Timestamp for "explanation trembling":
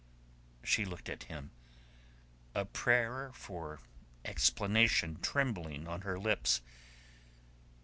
4.25-5.87